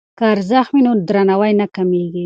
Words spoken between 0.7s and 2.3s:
وي نو درناوی نه کمېږي.